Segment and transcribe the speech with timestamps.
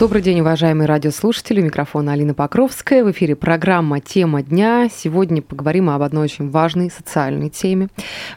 [0.00, 1.60] Добрый день, уважаемые радиослушатели.
[1.60, 3.04] У микрофона Алина Покровская.
[3.04, 4.88] В эфире программа «Тема дня».
[4.90, 7.88] Сегодня поговорим об одной очень важной социальной теме.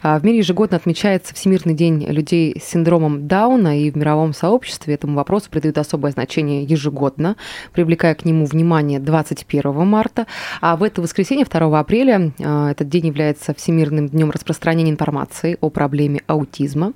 [0.02, 4.96] А, в мире ежегодно отмечается Всемирный день людей с синдромом Дауна, и в мировом сообществе
[4.96, 7.38] этому вопросу придают особое значение ежегодно,
[7.72, 10.28] привлекая к нему внимание 21 марта.
[10.60, 15.70] А в это воскресенье, 2 апреля, а, этот день является Всемирным днем распространения информации о
[15.70, 16.92] проблеме аутизма.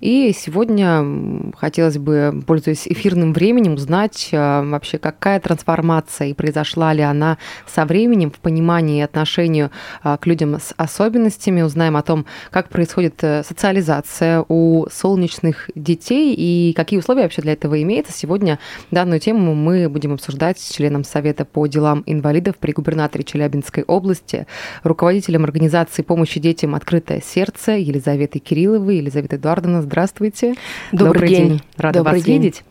[0.00, 6.92] И сегодня хотелось бы, пользуясь эфирным временем, узнать, узнать э, вообще, какая трансформация и произошла
[6.92, 9.70] ли она со временем в понимании и отношению
[10.04, 11.62] э, к людям с особенностями.
[11.62, 17.52] Узнаем о том, как происходит э, социализация у солнечных детей и какие условия вообще для
[17.52, 18.12] этого имеются.
[18.12, 18.58] Сегодня
[18.90, 24.46] данную тему мы будем обсуждать с членом Совета по делам инвалидов при губернаторе Челябинской области,
[24.82, 28.96] руководителем организации помощи детям «Открытое сердце» Елизаветой Кирилловой.
[28.96, 30.54] Елизавета Эдуардовна, здравствуйте.
[30.92, 31.48] Добрый, Добрый день.
[31.48, 31.62] день.
[31.76, 32.42] Рада Добрый вас день.
[32.42, 32.64] видеть.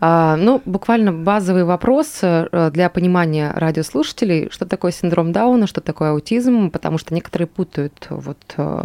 [0.00, 6.10] А, ну, буквально базовый вопрос э, для понимания радиослушателей, что такое синдром Дауна, что такое
[6.12, 8.84] аутизм, потому что некоторые путают вот э,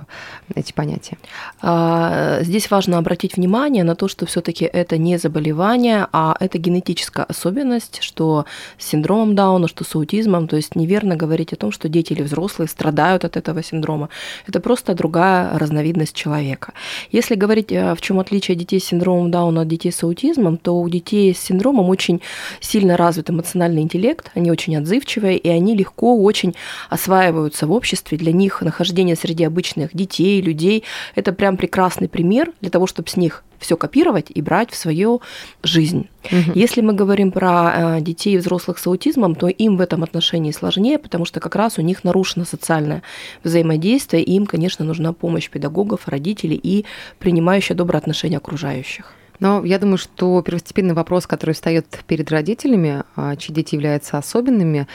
[0.55, 1.17] эти понятия.
[1.61, 7.25] А, здесь важно обратить внимание на то, что все-таки это не заболевание, а это генетическая
[7.25, 8.45] особенность, что
[8.79, 12.23] с синдромом Дауна, что с аутизмом, то есть неверно говорить о том, что дети или
[12.23, 14.09] взрослые страдают от этого синдрома.
[14.47, 16.73] Это просто другая разновидность человека.
[17.11, 20.81] Если говорить, э, в чем отличие детей с синдромом Дауна от детей с аутизмом, то
[20.81, 22.21] у детей с синдромом синдромом очень
[22.59, 26.55] сильно развит эмоциональный интеллект, они очень отзывчивые, и они легко очень
[26.89, 28.17] осваиваются в обществе.
[28.17, 30.83] Для них нахождение среди обычных детей, людей–
[31.15, 35.21] это прям прекрасный пример для того, чтобы с них все копировать и брать в свою
[35.63, 36.07] жизнь.
[36.25, 36.51] Угу.
[36.55, 40.51] Если мы говорим про э, детей и взрослых с аутизмом, то им в этом отношении
[40.51, 43.01] сложнее, потому что как раз у них нарушено социальное
[43.43, 46.83] взаимодействие, и им, конечно, нужна помощь педагогов, родителей и
[47.19, 49.13] принимающее доброе отношение окружающих.
[49.39, 54.87] Но я думаю, что первостепенный вопрос, который встает перед родителями, а, чьи дети являются особенными,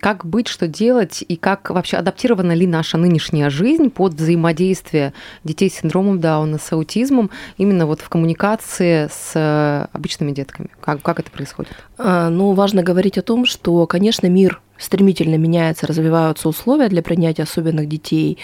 [0.00, 5.12] как быть, что делать и как вообще адаптирована ли наша нынешняя жизнь под взаимодействие
[5.44, 10.68] детей с синдромом Дауна, с аутизмом, именно вот в коммуникации с э, обычными детками.
[10.80, 11.72] Как, как это происходит?
[11.98, 17.44] А, ну, важно говорить о том, что, конечно, мир стремительно меняется, развиваются условия для принятия
[17.44, 18.38] особенных детей.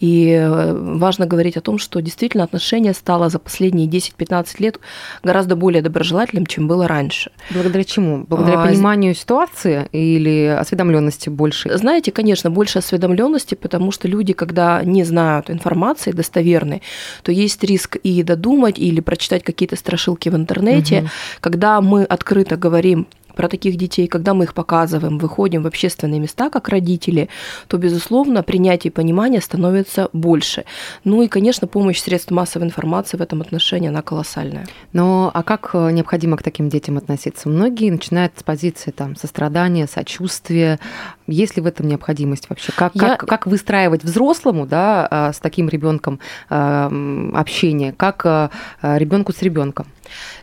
[0.00, 4.80] И э, важно говорить о том, что действительно отношение стало за последние 10-15 лет
[5.22, 7.30] гораздо более доброжелательным, чем было раньше.
[7.50, 8.24] Благодаря чему?
[8.28, 11.76] Благодаря а, пониманию ситуации или осведомленности больше?
[11.76, 16.82] Знаете, конечно, больше осведомленности, потому что люди, когда не знают информации достоверной,
[17.22, 21.00] то есть риск и додумать, или прочитать какие-то страшилки в интернете.
[21.00, 21.08] Угу.
[21.40, 26.50] Когда мы открыто говорим про таких детей, когда мы их показываем, выходим в общественные места
[26.50, 27.28] как родители,
[27.68, 30.64] то, безусловно, принятие и понимание становится больше.
[31.04, 34.66] Ну и, конечно, помощь средств массовой информации в этом отношении, она колоссальная.
[34.92, 37.48] Но а как э, необходимо к таким детям относиться?
[37.48, 40.78] Многие начинают с позиции там, сострадания, сочувствия.
[41.26, 42.72] Есть ли в этом необходимость вообще?
[42.72, 43.16] Как, Я...
[43.16, 48.48] как, как выстраивать взрослому да, а, с таким ребенком э, общение, как э,
[48.82, 49.86] ребенку с ребенком?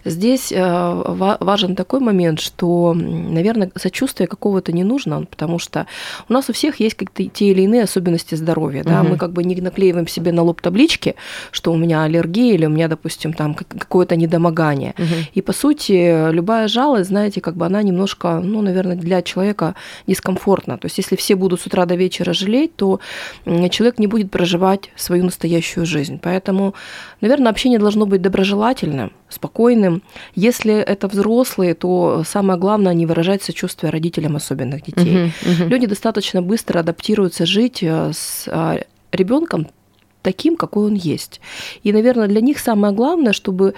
[0.06, 5.88] Здесь э, важен такой момент, что, наверное, сочувствие какого-то не нужно, потому что
[6.28, 8.84] у нас у всех есть какие-то те или иные особенности здоровья.
[8.84, 9.02] Да?
[9.02, 9.09] Угу.
[9.09, 11.16] Мы как бы не наклеиваем себе на лоб таблички,
[11.52, 14.94] что у меня аллергия или у меня, допустим, там какое-то недомогание.
[14.97, 15.06] Угу.
[15.34, 19.75] И, по сути, любая жалость, знаете, как бы она немножко, ну, наверное, для человека
[20.08, 20.78] дискомфортна.
[20.78, 23.00] То есть, если все будут с утра до вечера жалеть, то
[23.46, 26.19] человек не будет проживать свою настоящую жизнь.
[26.22, 26.74] Поэтому,
[27.22, 30.01] наверное, общение должно быть доброжелательным, спокойным.
[30.35, 35.16] Если это взрослые, то самое главное не выражать сочувствие родителям особенных детей.
[35.16, 35.67] Uh-huh, uh-huh.
[35.67, 38.79] Люди достаточно быстро адаптируются жить э, с а,
[39.12, 39.67] ребенком
[40.22, 41.41] таким, какой он есть.
[41.84, 43.74] И, наверное, для них самое главное, чтобы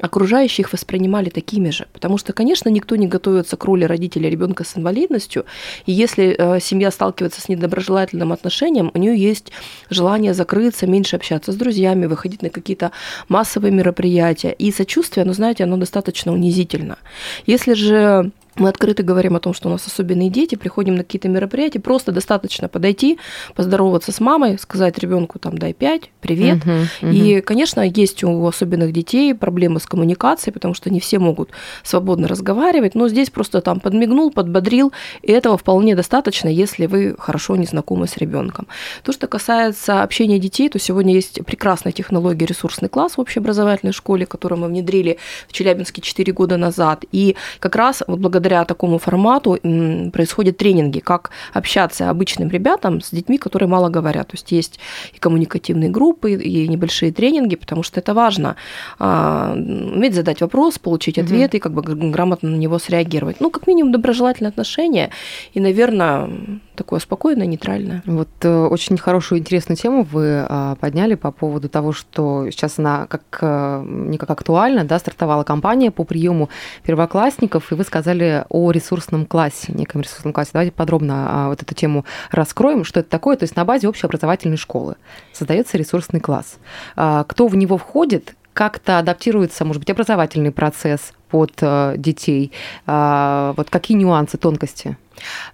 [0.00, 1.86] окружающих воспринимали такими же.
[1.92, 5.44] Потому что, конечно, никто не готовится к роли родителя ребенка с инвалидностью.
[5.86, 9.52] И если э, семья сталкивается с недоброжелательным отношением, у нее есть
[9.90, 12.90] желание закрыться, меньше общаться с друзьями, выходить на какие-то
[13.28, 14.50] массовые мероприятия.
[14.50, 16.98] И сочувствие, ну, знаете, оно достаточно унизительно.
[17.46, 21.28] Если же мы открыто говорим о том, что у нас особенные дети, приходим на какие-то
[21.28, 23.18] мероприятия, просто достаточно подойти,
[23.54, 26.58] поздороваться с мамой, сказать ребенку там дай пять, привет.
[26.64, 27.12] Uh-huh, uh-huh.
[27.12, 31.50] И, конечно, есть у особенных детей проблемы с коммуникацией, потому что не все могут
[31.82, 34.92] свободно разговаривать, но здесь просто там подмигнул, подбодрил,
[35.22, 38.66] и этого вполне достаточно, если вы хорошо не знакомы с ребенком.
[39.02, 44.26] То, что касается общения детей, то сегодня есть прекрасная технология ресурсный класс в общеобразовательной школе,
[44.26, 45.18] которую мы внедрили
[45.48, 47.04] в Челябинске 4 года назад.
[47.12, 49.58] И как раз вот благодаря благодаря такому формату
[50.12, 54.28] происходят тренинги, как общаться обычным ребятам с детьми, которые мало говорят.
[54.28, 54.80] То есть есть
[55.14, 58.56] и коммуникативные группы, и небольшие тренинги, потому что это важно.
[58.98, 61.56] А, уметь задать вопрос, получить ответ угу.
[61.56, 63.40] и как бы грамотно на него среагировать.
[63.40, 65.10] Ну, как минимум, доброжелательное отношение
[65.54, 66.28] и, наверное,
[66.74, 68.02] такое спокойное, нейтральное.
[68.06, 73.06] Вот э, очень хорошую, интересную тему вы а, подняли по поводу того, что сейчас она
[73.06, 76.48] как э, не как актуальна, да, стартовала кампания по приему
[76.82, 80.50] первоклассников, и вы сказали о ресурсном классе, неком ресурсном классе.
[80.52, 83.36] Давайте подробно а, вот эту тему раскроем, что это такое.
[83.36, 84.96] То есть на базе общеобразовательной школы
[85.32, 86.56] создается ресурсный класс.
[86.96, 92.52] А, кто в него входит, как-то адаптируется, может быть, образовательный процесс под э, детей?
[92.86, 94.96] Вот какие нюансы, тонкости?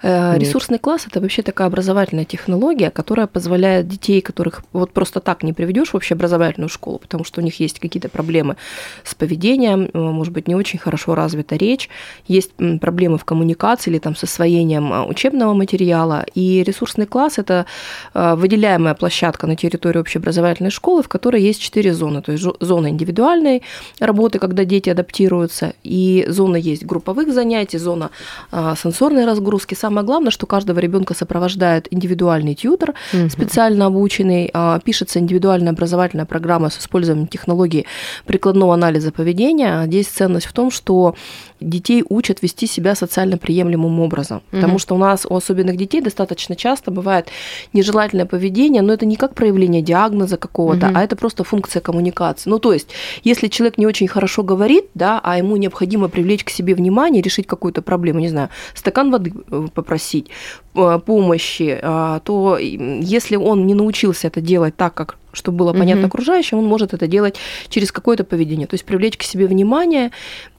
[0.03, 0.43] Э, Нет.
[0.43, 5.53] Ресурсный класс это вообще такая образовательная технология, которая позволяет детей, которых вот просто так не
[5.53, 8.57] приведешь в общеобразовательную школу, потому что у них есть какие-то проблемы
[9.05, 11.89] с поведением, э, может быть, не очень хорошо развита речь,
[12.27, 16.25] есть проблемы в коммуникации или там с освоением а, учебного материала.
[16.35, 17.67] И ресурсный класс это
[18.15, 22.23] э, выделяемая площадка на территории общеобразовательной школы, в которой есть четыре зоны.
[22.23, 23.63] То есть зона индивидуальной
[23.99, 28.11] работы, когда дети адаптируются, и зона есть групповых занятий, зона
[28.51, 29.75] а, сенсорной разгрузки, нагрузки.
[29.75, 33.29] Самое главное, что каждого ребенка сопровождает индивидуальный тьютер, угу.
[33.29, 37.85] специально обученный, а, пишется индивидуальная образовательная программа с использованием технологии
[38.27, 39.85] прикладного анализа поведения.
[39.87, 41.15] Здесь ценность в том, что
[41.61, 44.37] детей учат вести себя социально приемлемым образом.
[44.37, 44.61] Угу.
[44.61, 47.29] Потому что у нас у особенных детей достаточно часто бывает
[47.73, 50.97] нежелательное поведение, но это не как проявление диагноза какого-то, угу.
[50.97, 52.51] а это просто функция коммуникации.
[52.51, 52.89] Ну, то есть,
[53.25, 57.47] если человек не очень хорошо говорит, да, а ему необходимо привлечь к себе внимание, решить
[57.47, 59.33] какую-то проблему, не знаю, стакан воды
[59.75, 60.29] попросить,
[60.75, 66.03] э, помощи, а, то если он не научился это делать так, как чтобы было понятно
[66.03, 66.09] угу.
[66.09, 67.37] окружающим, он может это делать
[67.69, 70.11] через какое-то поведение, то есть привлечь к себе внимание,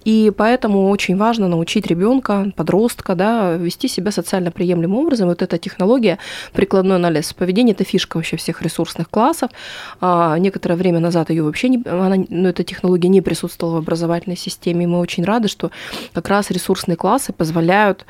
[0.03, 5.27] и поэтому очень важно научить ребенка, подростка, да, вести себя социально приемлемым образом.
[5.27, 6.18] Вот эта технология,
[6.53, 9.51] прикладной анализ поведения, это фишка вообще всех ресурсных классов.
[10.00, 14.38] А, некоторое время назад ее вообще не, она, ну, эта технология не присутствовала в образовательной
[14.38, 14.86] системе.
[14.86, 15.71] И мы очень рады, что
[16.13, 18.06] как раз ресурсные классы позволяют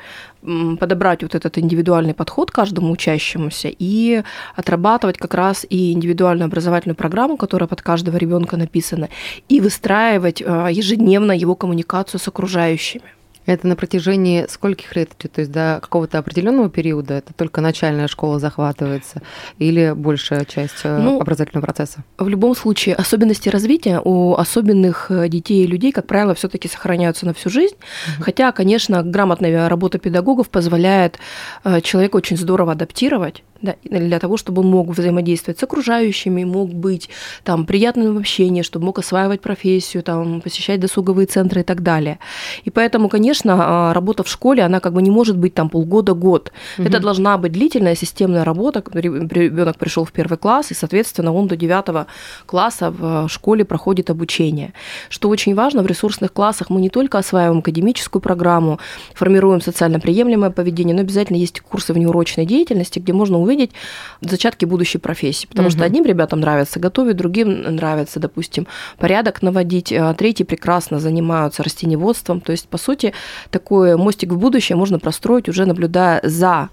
[0.80, 4.22] подобрать вот этот индивидуальный подход каждому учащемуся и
[4.56, 9.08] отрабатывать как раз и индивидуальную образовательную программу, которая под каждого ребенка написана,
[9.48, 13.04] и выстраивать а, ежедневно его коммуникацию коммуникацию с окружающими.
[13.44, 15.10] Это на протяжении скольких лет?
[15.18, 19.20] То есть до какого-то определенного периода это только начальная школа захватывается
[19.58, 22.04] или большая часть э, ну, образовательного процесса?
[22.18, 27.26] В любом случае, особенности развития у особенных э, детей и людей, как правило, все-таки сохраняются
[27.26, 27.74] на всю жизнь.
[27.74, 28.24] Угу.
[28.24, 31.18] Хотя, конечно, грамотная работа педагогов позволяет
[31.64, 36.72] э, человеку очень здорово адаптировать да, для того, чтобы он мог взаимодействовать с окружающими, мог
[36.74, 37.08] быть
[37.44, 42.18] там приятным в общении, чтобы мог осваивать профессию, там, посещать досуговые центры и так далее.
[42.64, 46.52] И поэтому, конечно, а, работа в школе, она как бы не может быть там полгода-год.
[46.78, 46.86] Угу.
[46.88, 48.82] Это должна быть длительная системная работа.
[48.92, 52.06] Ребенок пришел в первый класс, и, соответственно, он до девятого
[52.46, 54.72] класса в школе проходит обучение.
[55.08, 58.80] Что очень важно, в ресурсных классах мы не только осваиваем академическую программу,
[59.14, 63.72] формируем социально приемлемое поведение, но обязательно есть курсы внеурочной деятельности, где можно увидеть увидеть
[64.20, 65.46] зачатки будущей профессии.
[65.46, 65.76] Потому угу.
[65.76, 68.66] что одним ребятам нравится готовить, другим нравится, допустим,
[68.98, 72.40] порядок наводить, а третьи прекрасно занимаются растениеводством.
[72.40, 73.12] То есть, по сути,
[73.50, 76.68] такой мостик в будущее можно простроить уже наблюдая за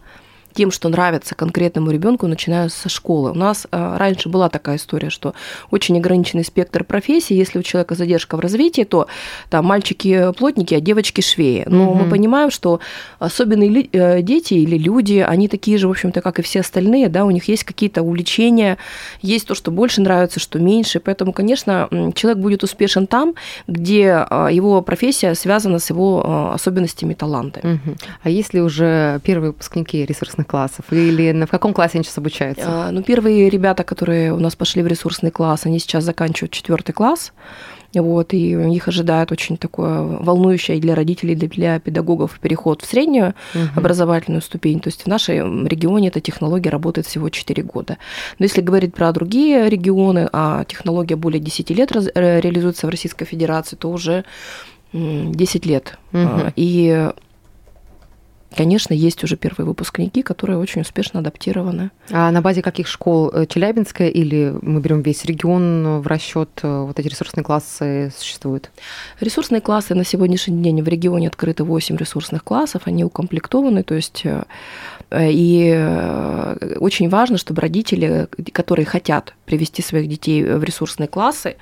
[0.53, 3.31] тем, что нравится конкретному ребенку, начиная со школы.
[3.31, 5.33] У нас э, раньше была такая история, что
[5.71, 7.35] очень ограниченный спектр профессий.
[7.35, 9.07] Если у человека задержка в развитии, то
[9.49, 11.63] там мальчики плотники, а девочки швеи.
[11.67, 11.99] Но угу.
[11.99, 12.79] мы понимаем, что
[13.19, 17.25] особенные э, дети или люди, они такие же, в общем-то, как и все остальные, да,
[17.25, 18.77] у них есть какие-то увлечения,
[19.21, 20.99] есть то, что больше нравится, что меньше.
[20.99, 23.35] Поэтому, конечно, человек будет успешен там,
[23.67, 27.75] где э, его профессия связана с его особенностями талантами.
[27.75, 27.95] Угу.
[28.23, 30.85] А если уже первые выпускники ресурсных классов?
[30.91, 32.65] Или в каком классе они сейчас обучаются?
[32.65, 36.93] А, ну, первые ребята, которые у нас пошли в ресурсный класс, они сейчас заканчивают четвертый
[36.93, 37.31] класс.
[37.93, 43.63] Вот, и их ожидает очень такое волнующее для родителей, для педагогов переход в среднюю угу.
[43.75, 44.79] образовательную ступень.
[44.79, 47.97] То есть в нашем регионе эта технология работает всего 4 года.
[48.37, 53.25] Но если говорить про другие регионы, а технология более 10 лет э, реализуется в Российской
[53.25, 54.23] Федерации, то уже
[54.93, 55.97] 10 лет.
[56.13, 56.53] Угу.
[56.55, 57.09] И
[58.55, 61.91] Конечно, есть уже первые выпускники, которые очень успешно адаптированы.
[62.09, 63.29] А на базе каких школ?
[63.31, 66.49] Э, Челябинская или мы берем весь регион в расчет?
[66.63, 68.71] Э, вот эти ресурсные классы существуют?
[69.19, 74.23] Ресурсные классы на сегодняшний день в регионе открыты 8 ресурсных классов, они укомплектованы, то есть
[74.25, 74.43] э,
[75.11, 75.69] И
[76.79, 81.55] очень важно, чтобы родители, которые хотят привести своих детей в ресурсные классы,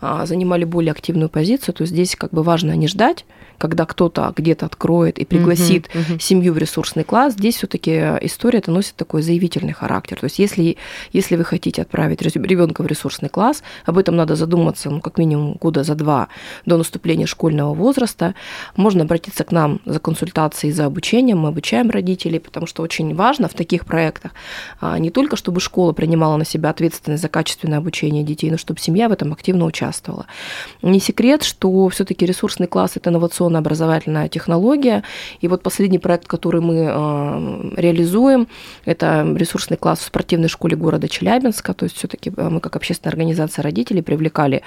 [0.00, 1.74] занимали более активную позицию.
[1.74, 3.24] То есть здесь как бы важно не ждать,
[3.58, 6.20] когда кто-то где-то откроет и пригласит uh-huh, uh-huh.
[6.20, 7.92] семью в ресурсный класс, здесь все-таки
[8.22, 10.18] история это носит такой заявительный характер.
[10.20, 10.76] То есть если,
[11.12, 15.54] если вы хотите отправить ребенка в ресурсный класс, об этом надо задуматься ну, как минимум
[15.54, 16.28] года за два
[16.66, 18.34] до наступления школьного возраста.
[18.76, 21.38] Можно обратиться к нам за консультацией, за обучением.
[21.38, 24.32] Мы обучаем родителей, потому что очень важно в таких проектах
[24.80, 28.80] а, не только, чтобы школа принимала на себя ответственность за качественное обучение детей, но чтобы
[28.80, 30.26] семья в этом активно участвовала.
[30.82, 35.02] Не секрет, что все-таки ресурсный класс– это инновационный инновационно-образовательная технология.
[35.40, 38.48] И вот последний проект, который мы э, реализуем,
[38.84, 41.74] это ресурсный класс в спортивной школе города Челябинска.
[41.74, 44.62] То есть все-таки э, мы как общественная организация родителей привлекали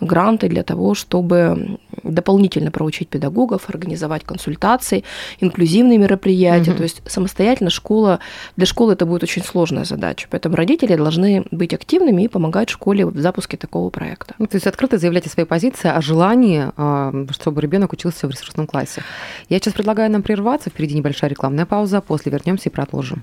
[0.00, 5.04] гранты для того, чтобы дополнительно проучить педагогов, организовать консультации,
[5.40, 6.70] инклюзивные мероприятия.
[6.70, 6.76] Угу.
[6.78, 8.18] То есть самостоятельно школа,
[8.56, 10.26] для школы это будет очень сложная задача.
[10.30, 14.34] Поэтому родители должны быть активными и помогать школе в запуске такого проекта.
[14.38, 18.30] Ну, то есть открыто заявлять о своей позиции, о желании, э, чтобы ребенок учился в
[18.30, 19.02] ресурсном классе.
[19.48, 20.70] Я сейчас предлагаю нам прерваться.
[20.70, 22.00] Впереди небольшая рекламная пауза.
[22.00, 23.22] После вернемся и продолжим.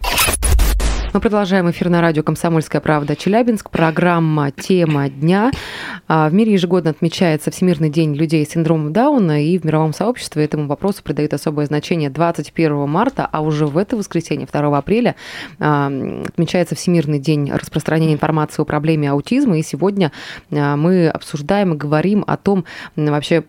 [1.11, 3.71] Мы продолжаем эфир на радио «Комсомольская правда» Челябинск.
[3.71, 5.49] Программа «Тема дня».
[6.07, 10.45] А, в мире ежегодно отмечается Всемирный день людей с синдромом Дауна, и в мировом сообществе
[10.45, 15.15] этому вопросу придают особое значение 21 марта, а уже в это воскресенье, 2 апреля,
[15.57, 15.91] а,
[16.27, 19.57] отмечается Всемирный день распространения информации о проблеме аутизма.
[19.57, 20.11] И сегодня
[20.51, 23.41] а, мы обсуждаем и говорим о том, вообще,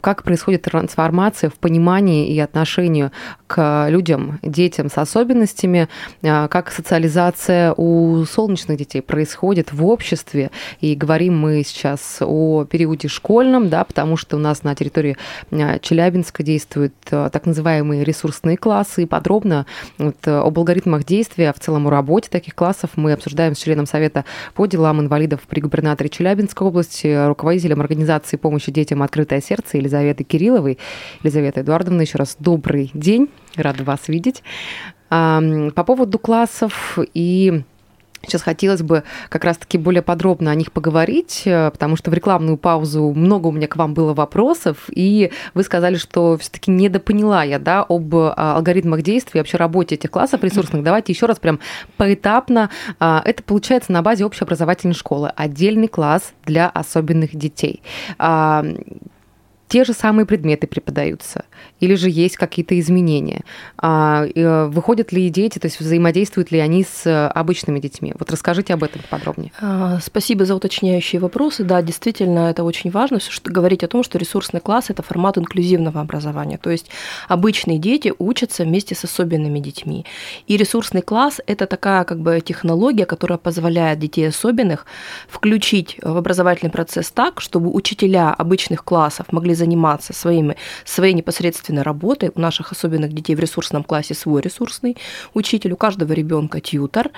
[0.00, 3.10] как происходит трансформация в понимании и отношении
[3.46, 5.88] к людям, детям с особенностями,
[6.22, 10.52] как социализация у солнечных детей происходит в обществе.
[10.80, 15.16] И говорим мы сейчас о периоде школьном, да, потому что у нас на территории
[15.50, 19.02] а, Челябинска действуют а, так называемые ресурсные классы.
[19.02, 19.66] И подробно
[19.98, 24.24] вот, об алгоритмах действия, в целом о работе таких классов мы обсуждаем с членом Совета
[24.54, 30.78] по делам инвалидов при губернаторе Челябинской области, руководителем организации помощи детям «Открытое сердце» Елизаветы Кирилловой.
[31.24, 33.28] Елизавета Эдуардовна, еще раз добрый день.
[33.56, 34.44] Рада вас видеть.
[35.08, 37.62] По поводу классов и
[38.26, 42.56] Сейчас хотелось бы как раз-таки более подробно о них поговорить, э, потому что в рекламную
[42.56, 47.58] паузу много у меня к вам было вопросов, и вы сказали, что все-таки недопоняла я
[47.58, 50.82] да, об а, алгоритмах действий, вообще работе этих классов ресурсных.
[50.82, 51.60] Давайте еще раз прям
[51.96, 52.70] поэтапно.
[52.98, 55.30] А, это получается на базе общеобразовательной школы.
[55.36, 57.82] Отдельный класс для особенных детей
[59.68, 61.44] те же самые предметы преподаются,
[61.80, 63.42] или же есть какие-то изменения?
[63.78, 68.14] А, э, выходят ли дети, то есть взаимодействуют ли они с э, обычными детьми?
[68.18, 69.52] Вот расскажите об этом подробнее.
[69.60, 71.64] А, спасибо за уточняющие вопросы.
[71.64, 76.00] Да, действительно, это очень важно, что говорить о том, что ресурсный класс– это формат инклюзивного
[76.00, 76.90] образования, то есть
[77.28, 80.06] обычные дети учатся вместе с особенными детьми.
[80.46, 84.86] И ресурсный класс– это такая как бы технология, которая позволяет детей особенных
[85.28, 92.30] включить в образовательный процесс так, чтобы учителя обычных классов могли заниматься своими, своей непосредственной работой.
[92.34, 94.96] У наших особенных детей в ресурсном классе свой ресурсный
[95.34, 97.10] учитель, у каждого ребенка тьютер.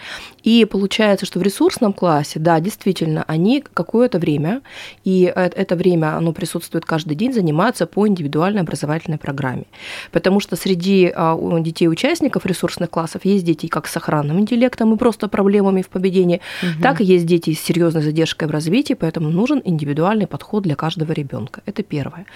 [0.43, 4.63] И получается, что в ресурсном классе, да, действительно, они какое-то время,
[5.05, 9.65] и это время, оно присутствует каждый день, занимаются по индивидуальной образовательной программе.
[10.13, 15.29] Потому что среди а, детей-участников ресурсных классов есть дети как с сохранным интеллектом и просто
[15.29, 16.83] проблемами в поведении, угу.
[16.83, 21.13] так и есть дети с серьезной задержкой в развитии, поэтому нужен индивидуальный подход для каждого
[21.13, 21.63] ребенка.
[21.67, 22.27] Это первое.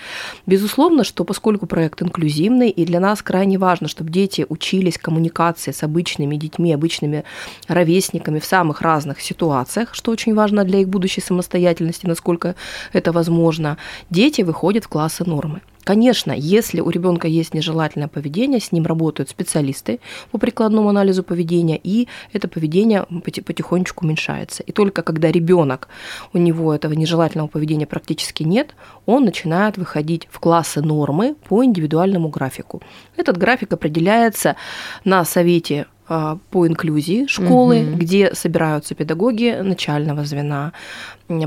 [0.47, 5.83] Безусловно, что поскольку проект инклюзивный, и для нас крайне важно, чтобы дети учились коммуникации с
[5.83, 7.25] обычными детьми, обычными
[7.69, 12.55] ровесниками в самых разных ситуациях, что очень важно для их будущей самостоятельности, насколько
[12.93, 13.79] это возможно,
[14.11, 15.61] дети выходят в классы нормы.
[15.85, 21.81] Конечно, если у ребенка есть нежелательное поведение, с ним работают специалисты по прикладному анализу поведения,
[21.83, 24.63] и это поведение потихонечку уменьшается.
[24.63, 25.89] И только когда ребенок,
[26.33, 28.75] у него этого нежелательного поведения практически нет,
[29.07, 32.83] он начинает выходить в классы нормы по индивидуальному графику.
[33.17, 34.57] Этот график определяется
[35.05, 37.97] на совете а, по инклюзии школы, угу.
[37.97, 40.73] где собираются педагоги начального звена,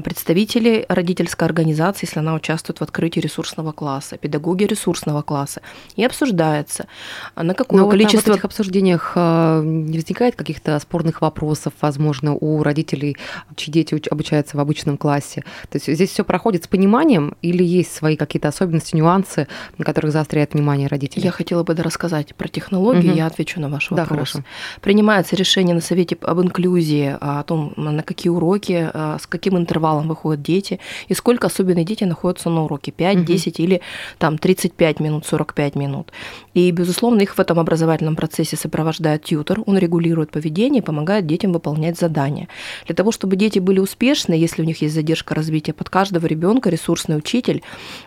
[0.01, 5.62] представители родительской организации, если она участвует в открытии ресурсного класса, педагоги ресурсного класса,
[5.96, 6.88] и обсуждается,
[7.36, 8.32] на какое Но количество...
[8.32, 13.18] Вот в этих обсуждениях а, не возникает каких-то спорных вопросов, возможно, у родителей,
[13.56, 15.44] чьи дети обучаются в обычном классе?
[15.70, 20.12] То есть здесь все проходит с пониманием или есть свои какие-то особенности, нюансы, на которых
[20.12, 21.24] заостряет внимание родителей?
[21.24, 23.18] Я хотела бы рассказать про технологию, угу.
[23.18, 24.08] я отвечу на ваш вопрос.
[24.08, 24.44] Да, хорошо.
[24.82, 29.75] Принимается решение на совете об инклюзии, о том, на какие уроки, а, с каким интервалом
[29.75, 30.79] интервалом выходят дети,
[31.10, 33.25] и сколько особенные дети находятся на уроке, 5, угу.
[33.25, 33.82] 10 или
[34.17, 36.12] там 35 минут, 45 минут.
[36.53, 41.51] И, безусловно, их в этом образовательном процессе сопровождает тьютер, он регулирует поведение и помогает детям
[41.51, 42.48] выполнять задания.
[42.86, 46.70] Для того, чтобы дети были успешны, если у них есть задержка развития, под каждого ребенка
[46.70, 47.62] ресурсный учитель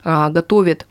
[0.04, 0.86] а, готовит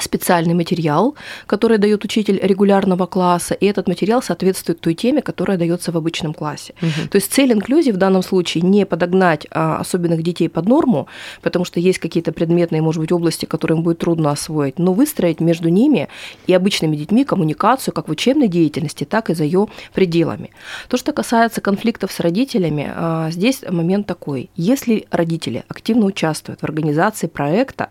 [0.00, 1.14] специальный материал,
[1.46, 6.32] который дает учитель регулярного класса, и этот материал соответствует той теме, которая дается в обычном
[6.34, 6.74] классе.
[6.80, 7.08] Угу.
[7.10, 11.08] То есть цель инклюзии в данном случае не подогнать а, особенных детей под норму,
[11.42, 15.40] потому что есть какие-то предметные, может быть, области, которые им будет трудно освоить, но выстроить
[15.40, 16.08] между ними
[16.46, 20.50] и обычными детьми коммуникацию как в учебной деятельности, так и за ее пределами.
[20.88, 24.48] То, что касается конфликтов с родителями, а, здесь момент такой.
[24.56, 27.90] Если родители активно участвуют в организации проекта,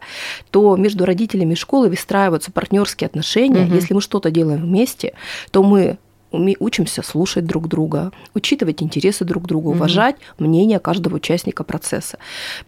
[0.50, 3.66] то между родителями школы выстраиваются партнерские отношения.
[3.66, 3.76] Угу.
[3.76, 5.14] Если мы что-то делаем вместе,
[5.52, 5.98] то мы
[6.32, 10.48] учимся слушать друг друга, учитывать интересы друг друга, уважать угу.
[10.48, 12.18] мнение каждого участника процесса.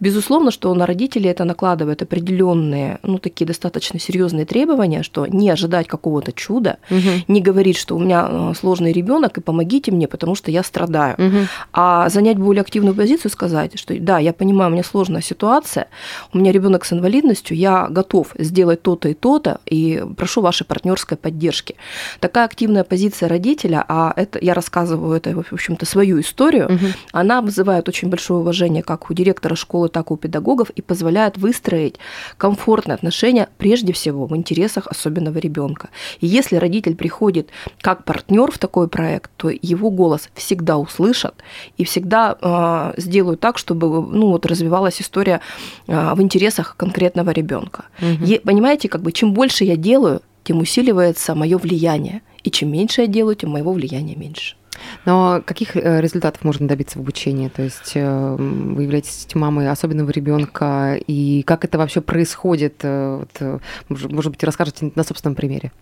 [0.00, 5.86] Безусловно, что на родителей это накладывает определенные, ну, такие достаточно серьезные требования, что не ожидать
[5.86, 6.98] какого-то чуда, угу.
[7.28, 11.14] не говорить, что у меня э, сложный ребенок и помогите мне, потому что я страдаю,
[11.14, 11.46] угу.
[11.72, 15.88] а занять более активную позицию, сказать, что да, я понимаю, у меня сложная ситуация,
[16.32, 21.16] у меня ребенок с инвалидностью, я готов сделать то-то и то-то, и прошу вашей партнерской
[21.16, 21.76] поддержки.
[22.20, 26.86] Такая активная позиция родителей родителя, а это я рассказываю это, в общем-то, свою историю, угу.
[27.12, 31.38] она вызывает очень большое уважение как у директора школы, так и у педагогов и позволяет
[31.38, 31.96] выстроить
[32.36, 35.88] комфортные отношения прежде всего в интересах особенного ребенка.
[36.20, 41.34] И если родитель приходит как партнер в такой проект, то его голос всегда услышат
[41.78, 45.40] и всегда э, сделают так, чтобы ну, вот, развивалась история
[45.86, 47.84] э, в интересах конкретного ребенка.
[48.00, 48.40] Угу.
[48.44, 52.20] Понимаете, как бы чем больше я делаю, тем усиливается мое влияние.
[52.44, 54.56] И чем меньше я делаю, тем моего влияния меньше.
[55.04, 57.48] Но каких э, результатов можно добиться в обучении?
[57.48, 62.80] То есть э, вы являетесь мамой особенного ребенка, и как это вообще происходит?
[62.82, 65.72] Э, вот, может быть, расскажете на собственном примере?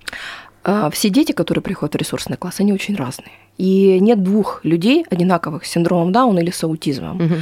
[0.65, 3.33] А, все дети, которые приходят в ресурсный класс, они очень разные.
[3.59, 7.17] И нет двух людей одинаковых с синдромом Дауна или с аутизмом.
[7.17, 7.35] Угу.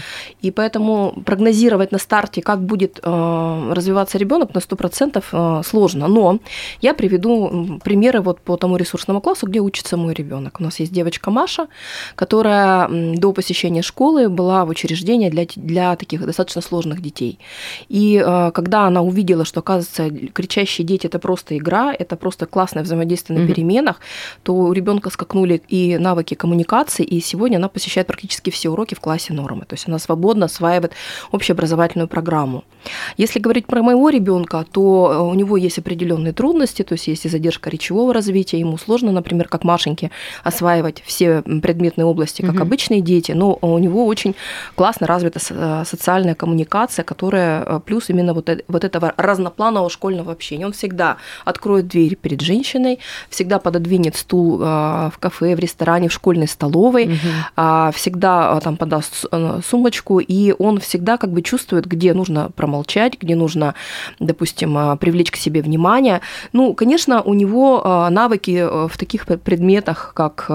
[0.43, 6.09] И поэтому прогнозировать на старте, как будет э, развиваться ребенок на 100% э, сложно.
[6.09, 6.41] Но
[6.81, 10.61] я приведу примеры вот по тому ресурсному классу, где учится мой ребенок.
[10.61, 11.69] У нас есть девочка Маша,
[12.17, 17.39] которая до посещения школы была в учреждении для, для таких достаточно сложных детей.
[17.89, 22.83] И э, когда она увидела, что, оказывается, кричащие дети– это просто игра, это просто классное
[22.83, 23.55] взаимодействие на угу.
[23.55, 24.01] переменах,
[24.43, 29.01] то у ребенка скакнули и навыки коммуникации, и сегодня она посещает практически все уроки в
[29.01, 29.65] классе нормы.
[29.67, 30.93] То есть она свободно осваивает
[31.31, 32.65] общеобразовательную программу.
[33.17, 37.27] Если говорить про моего ребенка, то э, у него есть определенные трудности, то есть есть
[37.27, 40.11] и задержка речевого развития, ему сложно, например, как Машеньке,
[40.45, 42.63] осваивать все предметные области, как угу.
[42.63, 44.35] обычные дети, но у него очень
[44.75, 50.67] классно развита э, социальная коммуникация, которая э, плюс именно вот, вот этого разнопланового школьного общения.
[50.67, 56.49] Он всегда откроет дверь перед женщиной, всегда пододвинет стул в кафе, в ресторане, в школьной
[56.49, 57.93] столовой, угу.
[57.93, 59.27] всегда там подаст
[59.65, 63.75] сумочку, и он всегда как бы чувствует, где нужно промолчать, где нужно,
[64.21, 66.21] допустим, а, привлечь к себе внимание.
[66.53, 70.51] Ну, конечно, у него а, навыки э, в таких предметах, как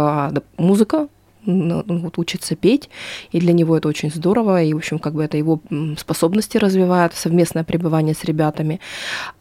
[0.58, 1.10] музыка, ну,
[1.46, 2.90] вот, учится петь,
[3.32, 5.62] и для него это очень здорово, и, в общем, как бы это его
[5.98, 8.80] способности развивает, совместное пребывание с ребятами.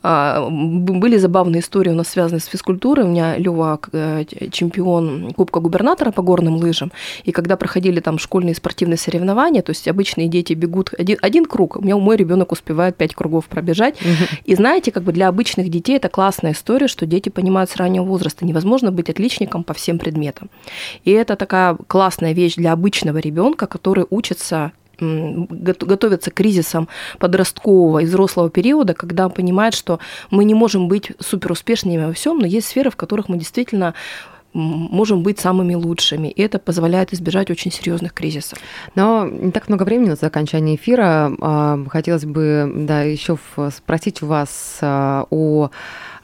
[0.02, 3.04] А, были забавные истории у нас связанные с физкультурой.
[3.04, 6.92] У меня Лёва э, чемпион Кубка губернатора по горным лыжам,
[7.24, 11.76] и когда проходили там школьные спортивные соревнования, то есть обычные дети бегут один, один круг,
[11.76, 13.96] у меня мой ребенок успевает пять кругов пробежать,
[14.44, 18.04] и знаете, как бы для обычных детей это классная история, что дети понимают с раннего
[18.04, 20.50] возраста, невозможно быть отличником по всем предметам.
[21.04, 26.88] И это такая классная вещь для обычного ребенка, который учится готовится к кризисам
[27.20, 32.46] подросткового и взрослого периода, когда понимает, что мы не можем быть суперуспешными во всем, но
[32.46, 33.94] есть сферы, в которых мы действительно
[34.54, 36.28] можем быть самыми лучшими.
[36.28, 38.58] И это позволяет избежать очень серьезных кризисов.
[38.96, 41.32] Но не так много времени на окончание эфира.
[41.40, 43.38] А, хотелось бы да, еще
[43.72, 45.70] спросить у вас а, о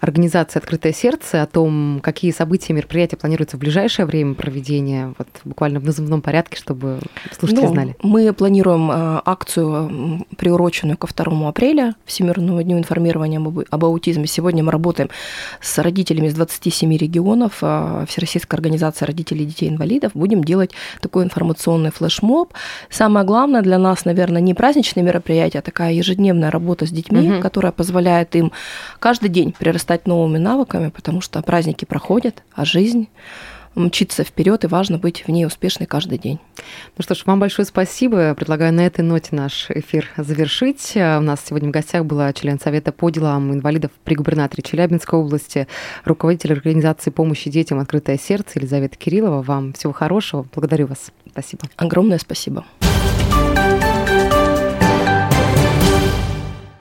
[0.00, 5.28] организации «Открытое сердце», о том, какие события и мероприятия планируются в ближайшее время проведения, вот
[5.44, 7.00] буквально в назывном порядке, чтобы
[7.38, 7.96] слушатели ну, знали.
[8.02, 14.26] Мы планируем э, акцию, приуроченную ко 2 апреля, Всемирному дню информирования об аутизме.
[14.26, 15.10] Сегодня мы работаем
[15.60, 20.12] с родителями из 27 регионов, э, Всероссийская организация родителей детей-инвалидов.
[20.14, 22.54] Будем делать такой информационный флешмоб.
[22.88, 27.40] Самое главное для нас, наверное, не праздничные мероприятия, а такая ежедневная работа с детьми, угу.
[27.40, 28.52] которая позволяет им
[28.98, 33.08] каждый день прирастать стать новыми навыками, потому что праздники проходят, а жизнь
[33.74, 36.38] мчиться вперед, и важно быть в ней успешной каждый день.
[36.96, 38.36] Ну что ж, вам большое спасибо.
[38.36, 40.92] Предлагаю на этой ноте наш эфир завершить.
[40.94, 45.66] У нас сегодня в гостях была член Совета по делам инвалидов при губернаторе Челябинской области,
[46.04, 49.42] руководитель организации помощи детям «Открытое сердце» Елизавета Кириллова.
[49.42, 50.46] Вам всего хорошего.
[50.54, 51.10] Благодарю вас.
[51.32, 51.64] Спасибо.
[51.76, 52.64] Огромное спасибо.